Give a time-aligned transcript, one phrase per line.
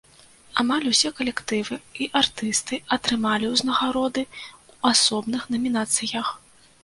[0.61, 6.35] Амаль усе калектывы і артысты атрымалі ўзнагароды ў асобных намінацыях.